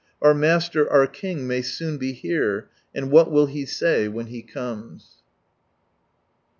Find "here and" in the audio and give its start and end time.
2.13-3.11